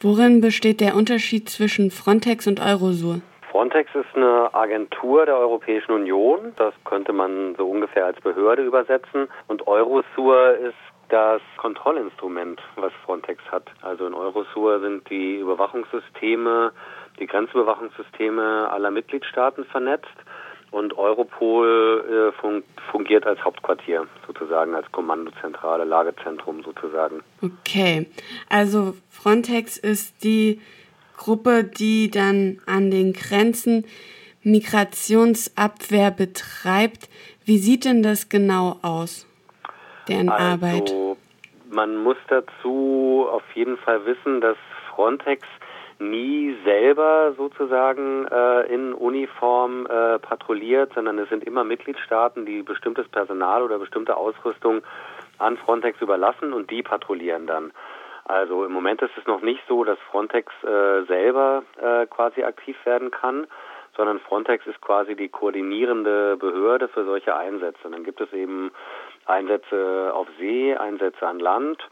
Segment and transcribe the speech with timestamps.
[0.00, 3.20] Worin besteht der Unterschied zwischen Frontex und Eurosur?
[3.50, 6.52] Frontex ist eine Agentur der Europäischen Union.
[6.54, 9.26] Das könnte man so ungefähr als Behörde übersetzen.
[9.48, 10.76] Und Eurosur ist
[11.08, 13.64] das Kontrollinstrument, was Frontex hat.
[13.82, 16.70] Also in Eurosur sind die Überwachungssysteme,
[17.18, 20.06] die Grenzüberwachungssysteme aller Mitgliedstaaten vernetzt
[20.70, 27.22] und Europol äh, fungiert als Hauptquartier sozusagen, als Kommandozentrale, Lagezentrum sozusagen.
[27.42, 28.06] Okay,
[28.48, 30.60] also Frontex ist die
[31.16, 33.84] Gruppe, die dann an den Grenzen
[34.42, 37.08] Migrationsabwehr betreibt.
[37.44, 39.26] Wie sieht denn das genau aus,
[40.06, 40.94] deren also, Arbeit?
[41.70, 44.56] Man muss dazu auf jeden Fall wissen, dass
[44.94, 45.46] Frontex
[45.98, 53.08] nie selber sozusagen äh, in Uniform äh, patrouilliert, sondern es sind immer Mitgliedstaaten, die bestimmtes
[53.08, 54.82] Personal oder bestimmte Ausrüstung
[55.38, 57.72] an Frontex überlassen und die patrouillieren dann.
[58.24, 62.76] Also im Moment ist es noch nicht so, dass Frontex äh, selber äh, quasi aktiv
[62.84, 63.46] werden kann,
[63.96, 67.78] sondern Frontex ist quasi die koordinierende Behörde für solche Einsätze.
[67.84, 68.70] Und dann gibt es eben
[69.26, 71.82] Einsätze auf See, Einsätze an Land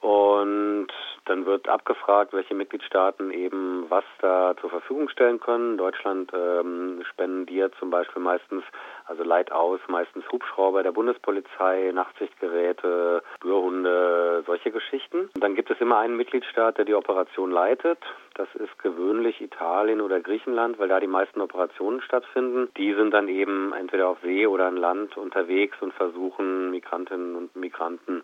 [0.00, 0.88] und
[1.26, 5.76] dann wird abgefragt, welche Mitgliedstaaten eben was da zur Verfügung stellen können.
[5.76, 8.62] Deutschland ähm, spendiert zum Beispiel meistens,
[9.06, 15.28] also leiht aus, meistens Hubschrauber der Bundespolizei, Nachtsichtgeräte, Spürhunde, solche Geschichten.
[15.34, 17.98] Und dann gibt es immer einen Mitgliedstaat, der die Operation leitet.
[18.34, 22.68] Das ist gewöhnlich Italien oder Griechenland, weil da die meisten Operationen stattfinden.
[22.76, 27.56] Die sind dann eben entweder auf See oder an Land unterwegs und versuchen Migrantinnen und
[27.56, 28.22] Migranten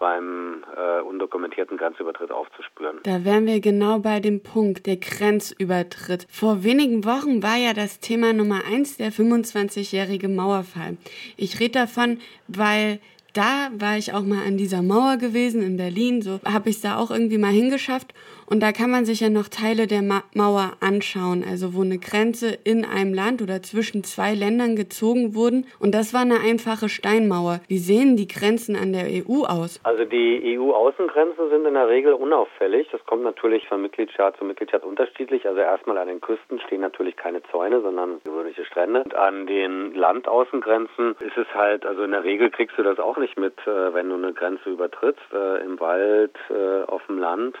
[0.00, 2.98] beim äh, undokumentierten Grenzübertritt aufzuspüren.
[3.04, 6.26] Da wären wir genau bei dem Punkt, der Grenzübertritt.
[6.28, 10.96] Vor wenigen Wochen war ja das Thema Nummer eins der 25-jährige Mauerfall.
[11.36, 12.98] Ich rede davon, weil
[13.34, 16.82] da war ich auch mal an dieser Mauer gewesen in Berlin, so habe ich es
[16.82, 18.12] da auch irgendwie mal hingeschafft
[18.50, 21.98] und da kann man sich ja noch Teile der Ma Mauer anschauen, also wo eine
[21.98, 25.66] Grenze in einem Land oder zwischen zwei Ländern gezogen wurden.
[25.78, 27.60] Und das war eine einfache Steinmauer.
[27.68, 29.80] Wie sehen die Grenzen an der EU aus?
[29.84, 32.88] Also die EU-Außengrenzen sind in der Regel unauffällig.
[32.90, 35.46] Das kommt natürlich von Mitgliedstaat zu Mitgliedstaat unterschiedlich.
[35.46, 39.02] Also erstmal an den Küsten stehen natürlich keine Zäune, sondern gewöhnliche Strände.
[39.04, 43.16] Und an den Landaußengrenzen ist es halt, also in der Regel kriegst du das auch
[43.16, 47.56] nicht mit, äh, wenn du eine Grenze übertrittst, äh, im Wald, äh, auf dem Land.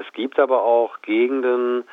[0.00, 1.84] Es gibt aber auch Gegenden,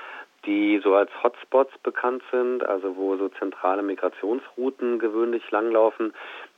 [0.46, 6.14] die so als Hotspots bekannt sind, also wo so zentrale Migrationsrouten gewöhnlich langlaufen,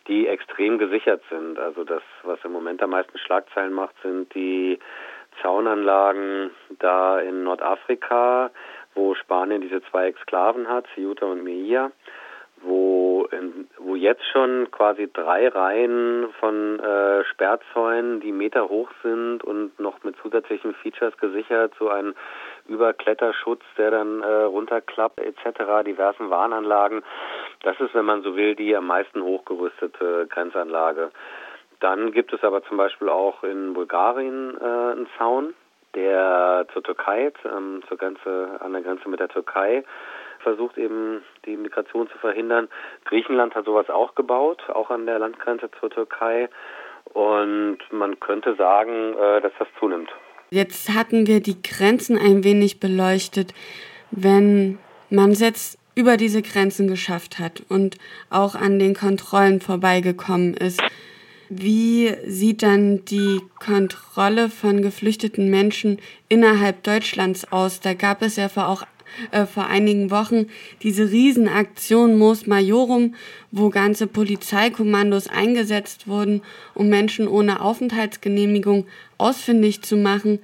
[0.08, 1.58] die extrem gesichert sind.
[1.58, 4.78] Also das, was im Moment am meisten Schlagzeilen macht, sind die
[5.42, 8.52] Zaunanlagen da in Nordafrika,
[8.94, 11.92] wo Spanien diese zwei Exklaven hat, Ceuta und Melilla
[12.62, 19.44] wo, in, wo jetzt schon quasi drei Reihen von äh, Sperrzäunen, die Meter hoch sind
[19.44, 22.14] und noch mit zusätzlichen Features gesichert, so ein
[22.68, 27.04] Überkletterschutz, der dann äh, runterklappt etc., diversen Warnanlagen.
[27.64, 31.12] Das ist, wenn man so will, die am meisten hochgerüstete Grenzanlage.
[31.80, 35.54] Dann gibt es aber zum Beispiel auch in Bulgarien äh, einen Zaun,
[35.96, 39.84] der zur Türkei, ähm, zur Grenze, an der Grenze mit der Türkei
[40.40, 42.68] versucht eben die Migration zu verhindern.
[43.06, 46.50] Griechenland hat sowas auch gebaut, auch an der Landgrenze zur Türkei.
[47.14, 50.10] Und man könnte sagen, äh, dass das zunimmt.
[50.52, 53.54] Jetzt hatten wir die Grenzen ein wenig beleuchtet.
[54.12, 54.80] Wenn
[55.10, 57.98] man es jetzt über diese Grenzen geschafft hat und
[58.30, 60.82] auch an den Kontrollen vorbeigekommen ist,
[61.50, 67.80] wie sieht dann die Kontrolle von geflüchteten Menschen innerhalb Deutschlands aus?
[67.80, 68.84] Da gab es ja vor auch
[69.32, 70.48] äh, vor einigen Wochen
[70.84, 73.16] diese Riesenaktion Mos Majorum,
[73.52, 76.42] wo ganze Polizeikommandos eingesetzt wurden,
[76.74, 78.86] um Menschen ohne Aufenthaltsgenehmigung
[79.18, 80.40] ausfindig zu machen.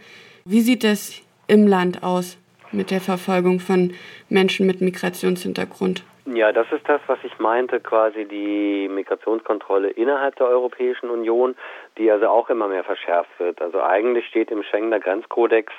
[0.45, 1.13] Wie sieht es
[1.47, 2.37] im Land aus
[2.71, 3.93] mit der Verfolgung von
[4.29, 6.03] Menschen mit Migrationshintergrund?
[6.27, 11.55] Ja, das ist das, was ich meinte, quasi die Migrationskontrolle innerhalb der Europäischen Union,
[11.99, 13.61] die also auch immer mehr verschärft wird.
[13.61, 15.71] Also eigentlich steht im Schengener Grenzkodex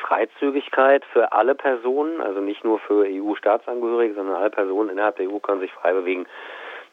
[0.00, 5.38] Freizügigkeit für alle Personen, also nicht nur für EU-Staatsangehörige, sondern alle Personen innerhalb der EU
[5.38, 6.26] können sich frei bewegen.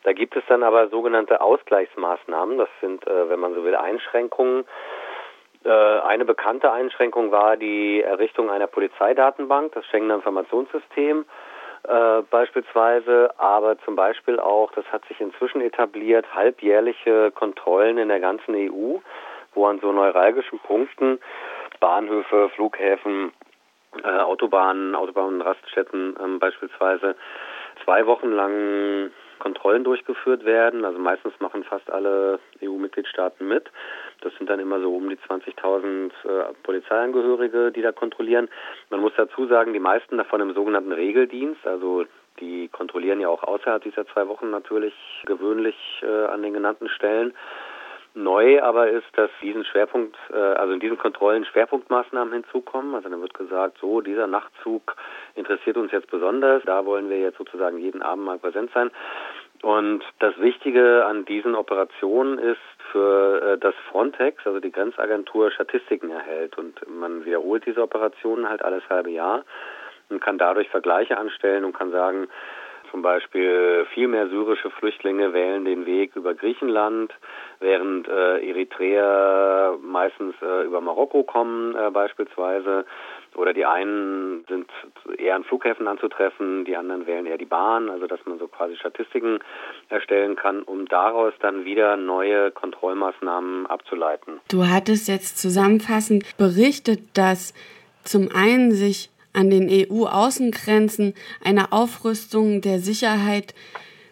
[0.04, 4.66] Da gibt es dann aber sogenannte Ausgleichsmaßnahmen, das sind, äh, wenn man so will, Einschränkungen.
[5.66, 11.25] Äh, eine bekannte Einschränkung war die Errichtung einer Polizeidatenbank, das Schengener Informationssystem
[11.89, 18.19] äh, beispielsweise, aber zum Beispiel auch, das hat sich inzwischen etabliert, halbjährliche Kontrollen in der
[18.19, 19.00] ganzen EU,
[19.56, 21.19] wo an so neuralgischen Punkten
[21.80, 23.31] Bahnhöfe, Flughäfen,
[24.03, 27.15] äh, Autobahnen, Autobahnen, Raststätten ähm, beispielsweise
[27.83, 30.86] zwei Wochen lang Kontrollen durchgeführt werden.
[30.86, 33.71] Also meistens machen fast alle EU-Mitgliedstaaten mit.
[34.21, 38.50] Das sind dann immer so um die 20.000 äh, Polizeiangehörige, die da kontrollieren.
[38.89, 42.06] Man muss dazu sagen, die meisten davon im sogenannten Regeldienst, also
[42.39, 44.94] die kontrollieren ja auch außerhalb dieser zwei Wochen natürlich
[45.25, 47.33] gewöhnlich äh, an den genannten Stellen.
[48.16, 52.95] Neu aber ist, dass diesen Schwerpunkt, äh, also in diesen Kontrollen Schwerpunktmaßnahmen hinzukommen.
[52.95, 54.95] Also dann wird gesagt, so dieser Nachtzug
[55.36, 56.63] interessiert uns jetzt besonders.
[56.65, 58.89] Da wollen wir jetzt sozusagen jeden Abend mal präsent sein.
[59.62, 62.57] Und das Wichtige an diesen Operationen ist,
[62.91, 66.57] für äh, dass Frontex, also die Grenzagentur, Statistiken erhält.
[66.57, 69.44] Und man wiederholt diese Operationen halt alles halbe Jahr
[70.09, 72.27] und kann dadurch Vergleiche anstellen und kann sagen,
[72.91, 77.13] zum Beispiel viel mehr syrische Flüchtlinge wählen den Weg über Griechenland,
[77.59, 82.86] während äh, Eritreer meistens äh, über Marokko kommen äh, beispielsweise.
[83.36, 84.70] Oder die einen sind
[85.18, 88.76] eher an Flughäfen anzutreffen, die anderen wählen eher die Bahn, also dass man so quasi
[88.76, 89.40] Statistiken
[89.90, 94.40] erstellen kann, um daraus dann wieder neue Kontrollmaßnahmen abzuleiten.
[94.50, 97.54] Du hattest jetzt zusammenfassend berichtet, dass
[98.04, 103.54] zum einen sich an den EU-Außengrenzen eine Aufrüstung der Sicherheit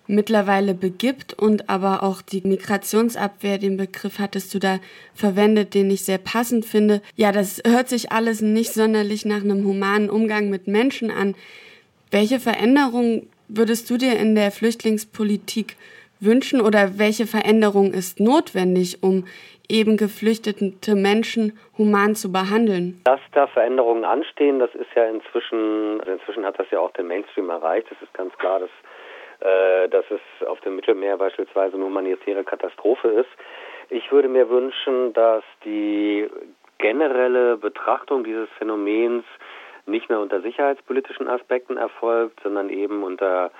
[0.07, 4.79] mittlerweile begibt und aber auch die Migrationsabwehr, den Begriff hattest du da
[5.13, 7.01] verwendet, den ich sehr passend finde.
[7.15, 11.35] Ja, das hört sich alles nicht sonderlich nach einem humanen Umgang mit Menschen an.
[12.11, 15.75] Welche Veränderung würdest du dir in der Flüchtlingspolitik
[16.19, 19.25] wünschen oder welche Veränderung ist notwendig, um
[19.69, 23.01] eben geflüchtete Menschen human zu behandeln.
[23.03, 27.07] Dass da Veränderungen anstehen, das ist ja inzwischen, also inzwischen hat das ja auch den
[27.07, 27.87] Mainstream erreicht.
[27.91, 28.69] Es ist ganz klar, dass,
[29.39, 33.29] äh, dass es auf dem Mittelmeer beispielsweise eine humanitäre Katastrophe ist.
[33.89, 36.29] Ich würde mir wünschen, dass die
[36.77, 39.23] generelle Betrachtung dieses Phänomens
[39.85, 43.51] nicht mehr unter sicherheitspolitischen Aspekten erfolgt, sondern eben unter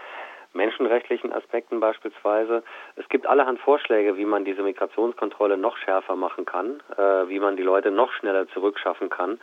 [0.54, 2.64] menschenrechtlichen Aspekten beispielsweise.
[2.96, 7.56] Es gibt allerhand Vorschläge, wie man diese Migrationskontrolle noch schärfer machen kann, äh, wie man
[7.56, 9.40] die Leute noch schneller zurückschaffen kann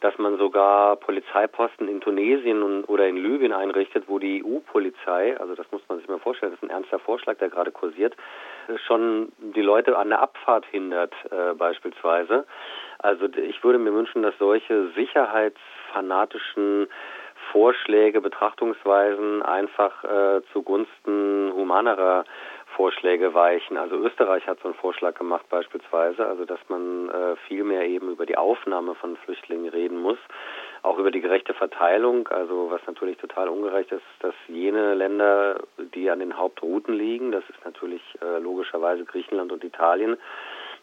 [0.00, 5.54] dass man sogar Polizeiposten in Tunesien und, oder in Libyen einrichtet, wo die EU-Polizei, also
[5.54, 8.16] das muss man sich mal vorstellen, das ist ein ernster Vorschlag, der gerade kursiert,
[8.86, 12.46] schon die Leute an der Abfahrt hindert äh, beispielsweise.
[12.98, 16.88] Also ich würde mir wünschen, dass solche sicherheitsfanatischen
[17.52, 22.24] Vorschläge, Betrachtungsweisen einfach äh, zugunsten humanerer
[22.78, 23.76] Vorschläge weichen.
[23.76, 28.08] Also Österreich hat so einen Vorschlag gemacht beispielsweise, also dass man äh, viel mehr eben
[28.08, 30.18] über die Aufnahme von Flüchtlingen reden muss,
[30.84, 35.58] auch über die gerechte Verteilung, also was natürlich total ungerecht ist, dass jene Länder,
[35.92, 40.16] die an den Hauptrouten liegen, das ist natürlich äh, logischerweise Griechenland und Italien,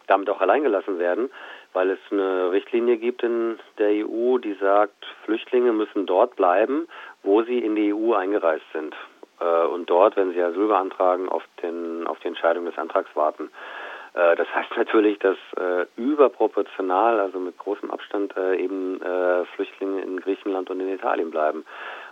[0.07, 1.30] damit auch alleingelassen werden,
[1.71, 6.89] weil es eine Richtlinie gibt in der EU, die sagt, Flüchtlinge müssen dort bleiben,
[7.24, 8.94] wo sie in die EU eingereist sind.
[9.39, 13.49] Äh, und dort, wenn sie Asyl beantragen, auf, den, auf die Entscheidung des Antrags warten.
[14.13, 18.99] Äh, das heißt natürlich, dass äh, überproportional, also mit großem Abstand, eben
[19.55, 21.65] Flüchtlinge in Griechenland und in Italien bleiben.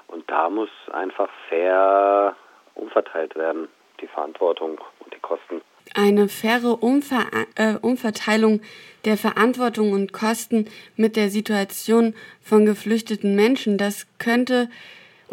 [0.08, 2.36] Und da muss einfach fair
[2.76, 3.68] umverteilt werden,
[4.00, 5.62] die Verantwortung und die Kosten.
[5.96, 7.26] Eine faire Umver
[7.56, 8.62] äh, Umverteilung
[9.06, 14.70] der Verantwortung und Kosten mit der Situation von geflüchteten Menschen, das könnte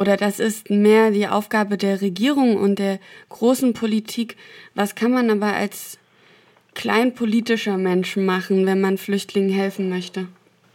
[0.00, 2.98] oder das ist mehr die Aufgabe der Regierung und der
[3.28, 4.36] großen Politik.
[4.74, 5.98] Was kann man aber als
[6.74, 10.28] kleinpolitischer Mensch machen, wenn man Flüchtlingen helfen möchte?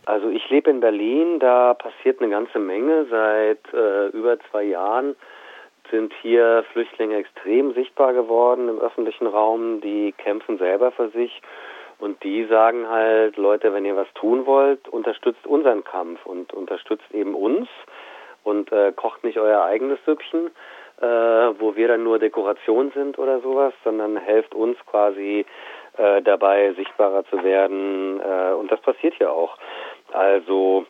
[0.05, 3.07] Also ich lebe in Berlin, da passiert eine ganze Menge.
[3.09, 5.15] Seit äh, über zwei Jahren
[5.89, 9.81] sind hier Flüchtlinge extrem sichtbar geworden im öffentlichen Raum.
[9.81, 11.41] Die kämpfen selber für sich
[11.97, 17.11] und die sagen halt, Leute, wenn ihr was tun wollt, unterstützt unseren Kampf und unterstützt
[17.11, 17.67] eben uns
[18.45, 20.51] und äh, kocht nicht euer eigenes Süppchen,
[21.01, 25.45] äh, wo wir dann nur Dekoration sind oder sowas, sondern helft uns quasi
[25.97, 28.21] äh, dabei, sichtbarer zu werden.
[28.21, 29.57] Äh, und das passiert hier auch.
[30.13, 30.85] Also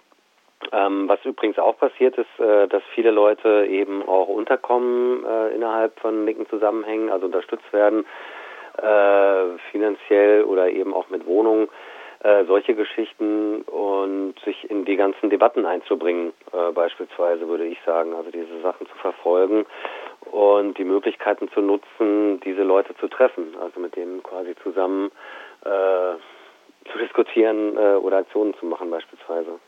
[0.72, 6.00] ähm, was übrigens auch passiert ist, äh, dass viele Leute eben auch unterkommen äh, innerhalb
[6.00, 8.06] von linken Zusammenhängen, also unterstützt werden,
[8.78, 11.70] äh, finanziell oder eben auch mit Wohnungen
[12.26, 18.16] äh, solche Geschichten und sich in die ganzen Debatten einzubringen, äh, beispielsweise würde ich sagen,
[18.16, 19.68] also diese Sachen zu verfolgen
[20.32, 25.12] und die Möglichkeiten zu nutzen, diese Leute zu treffen, also mit denen quasi zusammen
[25.66, 26.16] äh,
[26.92, 29.60] zu diskutieren äh, oder Aktionen zu machen beispielsweise.